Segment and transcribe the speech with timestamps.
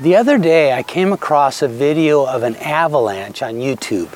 [0.00, 4.08] The other day, I came across a video of an avalanche on YouTube.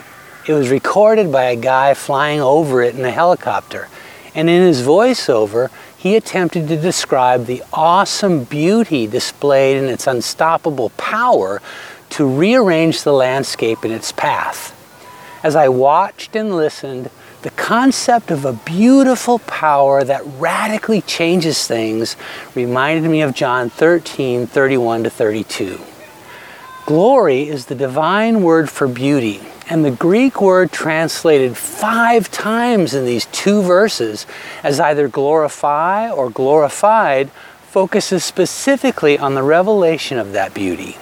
[0.49, 3.89] It was recorded by a guy flying over it in a helicopter.
[4.35, 10.89] And in his voiceover, he attempted to describe the awesome beauty displayed in its unstoppable
[10.97, 11.61] power
[12.11, 14.73] to rearrange the landscape in its path.
[15.43, 17.11] As I watched and listened,
[17.45, 22.17] the concept of a beautiful power that radically changes things
[22.55, 25.79] reminded me of John 13 31 to 32.
[26.87, 33.05] Glory is the divine word for beauty, and the Greek word translated five times in
[33.05, 34.27] these two verses
[34.63, 37.31] as either glorify or glorified
[37.69, 40.97] focuses specifically on the revelation of that beauty.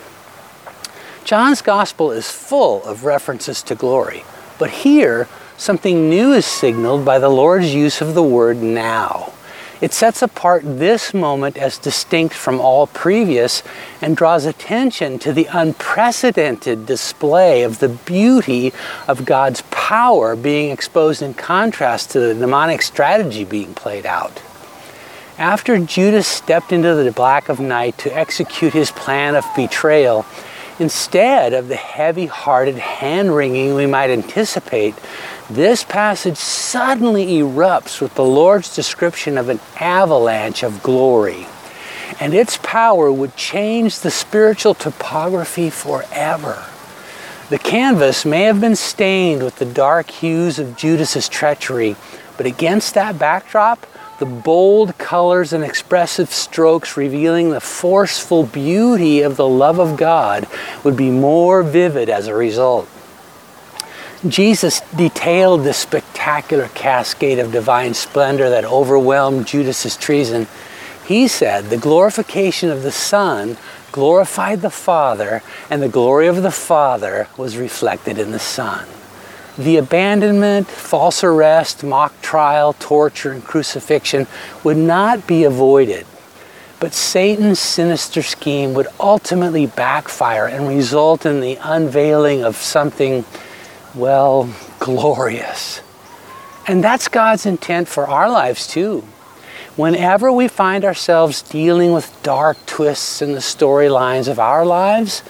[1.22, 4.24] John's gospel is full of references to glory,
[4.58, 5.28] but here
[5.62, 9.32] something new is signaled by the Lord's use of the word now.
[9.80, 13.62] It sets apart this moment as distinct from all previous
[14.00, 18.72] and draws attention to the unprecedented display of the beauty
[19.06, 24.42] of God's power being exposed in contrast to the demonic strategy being played out.
[25.38, 30.26] After Judas stepped into the black of night to execute his plan of betrayal,
[30.78, 34.94] instead of the heavy hearted hand wringing we might anticipate,
[35.50, 41.46] this passage suddenly erupts with the Lord's description of an avalanche of glory.
[42.20, 46.62] And its power would change the spiritual topography forever.
[47.50, 51.96] The canvas may have been stained with the dark hues of Judas's treachery,
[52.36, 53.86] but against that backdrop,
[54.22, 60.46] the bold colors and expressive strokes revealing the forceful beauty of the love of God
[60.84, 62.88] would be more vivid as a result.
[64.28, 70.46] Jesus detailed the spectacular cascade of divine splendor that overwhelmed Judas's treason.
[71.04, 73.56] He said the glorification of the Son
[73.90, 78.86] glorified the Father, and the glory of the Father was reflected in the Son.
[79.58, 84.26] The abandonment, false arrest, mock trial, torture, and crucifixion
[84.64, 86.06] would not be avoided.
[86.80, 93.24] But Satan's sinister scheme would ultimately backfire and result in the unveiling of something
[93.94, 95.80] well, glorious.
[96.66, 99.04] And that's God's intent for our lives too.
[99.76, 105.22] Whenever we find ourselves dealing with dark twists in the storylines of our lives,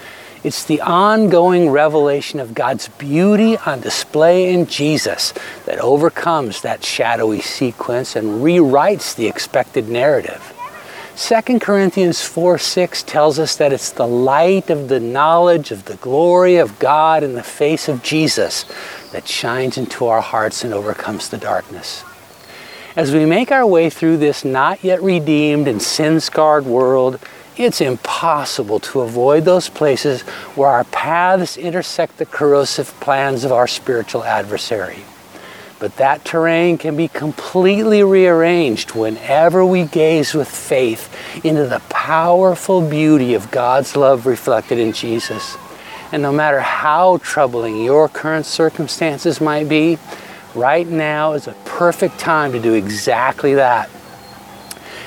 [0.45, 5.33] it's the ongoing revelation of God's beauty on display in Jesus
[5.67, 10.53] that overcomes that shadowy sequence and rewrites the expected narrative.
[11.17, 15.97] 2 Corinthians 4 6 tells us that it's the light of the knowledge of the
[15.97, 18.65] glory of God in the face of Jesus
[19.13, 22.03] that shines into our hearts and overcomes the darkness.
[22.97, 27.19] As we make our way through this not yet redeemed and sin scarred world,
[27.57, 30.23] it's impossible to avoid those places
[30.57, 35.05] where our paths intersect the corrosive plans of our spiritual adversary.
[35.79, 41.13] But that terrain can be completely rearranged whenever we gaze with faith
[41.45, 45.57] into the powerful beauty of God's love reflected in Jesus.
[46.13, 49.99] And no matter how troubling your current circumstances might be,
[50.55, 53.91] right now is a perfect time to do exactly that.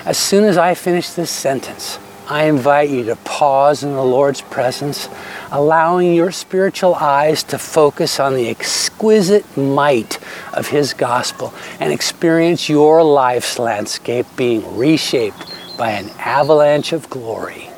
[0.03, 4.41] As soon as I finish this sentence, I invite you to pause in the Lord's
[4.41, 5.07] presence,
[5.51, 10.19] allowing your spiritual eyes to focus on the exquisite might
[10.53, 17.69] of His gospel and experience your life's landscape being reshaped by an avalanche of glory.